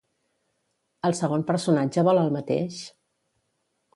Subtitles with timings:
[1.09, 2.83] El segon personatge vol el mateix?